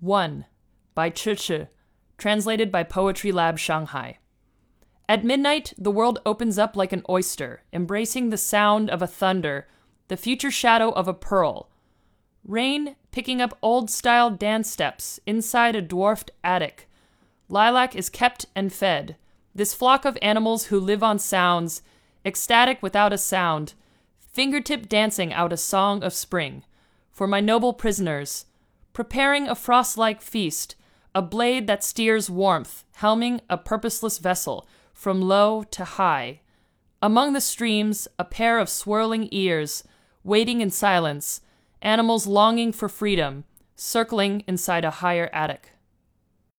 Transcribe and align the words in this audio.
1 0.00 0.44
by 0.94 1.10
Chi 1.10 1.66
translated 2.18 2.70
by 2.70 2.84
Poetry 2.84 3.32
Lab 3.32 3.58
Shanghai. 3.58 4.18
At 5.08 5.24
midnight, 5.24 5.72
the 5.76 5.90
world 5.90 6.20
opens 6.24 6.56
up 6.56 6.76
like 6.76 6.92
an 6.92 7.02
oyster, 7.08 7.62
embracing 7.72 8.30
the 8.30 8.36
sound 8.36 8.90
of 8.90 9.02
a 9.02 9.08
thunder, 9.08 9.66
the 10.06 10.16
future 10.16 10.52
shadow 10.52 10.90
of 10.90 11.08
a 11.08 11.14
pearl. 11.14 11.68
Rain 12.44 12.94
picking 13.10 13.40
up 13.40 13.58
old 13.60 13.90
style 13.90 14.30
dance 14.30 14.70
steps 14.70 15.18
inside 15.26 15.74
a 15.74 15.82
dwarfed 15.82 16.30
attic. 16.44 16.88
Lilac 17.48 17.96
is 17.96 18.08
kept 18.08 18.46
and 18.54 18.72
fed. 18.72 19.16
This 19.52 19.74
flock 19.74 20.04
of 20.04 20.16
animals 20.22 20.66
who 20.66 20.78
live 20.78 21.02
on 21.02 21.18
sounds, 21.18 21.82
ecstatic 22.24 22.80
without 22.82 23.12
a 23.12 23.18
sound, 23.18 23.74
fingertip 24.20 24.88
dancing 24.88 25.32
out 25.32 25.52
a 25.52 25.56
song 25.56 26.04
of 26.04 26.12
spring. 26.12 26.62
For 27.10 27.26
my 27.26 27.40
noble 27.40 27.72
prisoners, 27.72 28.44
preparing 28.98 29.46
a 29.46 29.54
frost 29.54 29.96
like 29.96 30.20
feast, 30.20 30.74
a 31.14 31.22
blade 31.22 31.68
that 31.68 31.84
steers 31.84 32.28
warmth, 32.28 32.82
helming 32.96 33.40
a 33.48 33.56
purposeless 33.56 34.18
vessel 34.18 34.66
from 34.92 35.22
low 35.22 35.62
to 35.62 35.84
high. 35.84 36.40
Among 37.00 37.32
the 37.32 37.40
streams, 37.40 38.08
a 38.18 38.24
pair 38.24 38.58
of 38.58 38.68
swirling 38.68 39.28
ears, 39.30 39.84
waiting 40.24 40.60
in 40.60 40.72
silence, 40.72 41.40
animals 41.80 42.26
longing 42.26 42.72
for 42.72 42.88
freedom, 42.88 43.44
circling 43.76 44.42
inside 44.48 44.84
a 44.84 44.90
higher 44.98 45.30
attic. 45.32 45.74